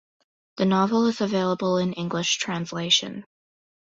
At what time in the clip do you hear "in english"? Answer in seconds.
1.77-2.37